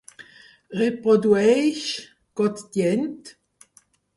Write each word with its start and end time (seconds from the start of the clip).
Reprodueix 0.79 1.85
"Got 2.41 2.57
Djent"? 2.73 3.35